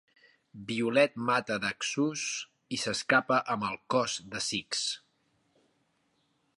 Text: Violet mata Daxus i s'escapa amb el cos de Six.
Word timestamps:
Violet 0.69 1.19
mata 1.27 1.57
Daxus 1.65 2.23
i 2.77 2.81
s'escapa 2.85 3.39
amb 3.57 3.69
el 3.71 3.79
cos 3.97 4.19
de 4.33 4.43
Six. 4.49 4.85